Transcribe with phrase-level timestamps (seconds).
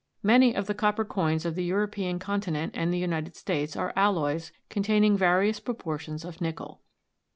[0.23, 4.51] Many of the copper coins of the European continent and the United States are alloys
[4.67, 6.81] containing various proportions of nickel.